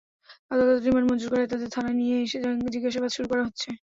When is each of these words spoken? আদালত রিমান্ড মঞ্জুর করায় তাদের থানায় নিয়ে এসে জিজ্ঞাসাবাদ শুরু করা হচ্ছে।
আদালত 0.51 0.79
রিমান্ড 0.81 1.07
মঞ্জুর 1.09 1.29
করায় 1.31 1.51
তাদের 1.51 1.69
থানায় 1.69 1.97
নিয়ে 1.99 2.15
এসে 2.21 2.37
জিজ্ঞাসাবাদ 2.67 3.11
শুরু 3.13 3.27
করা 3.31 3.43
হচ্ছে। 3.47 3.69